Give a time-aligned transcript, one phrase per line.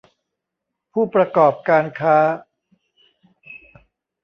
[0.91, 2.17] ผู้ประกอบการค้า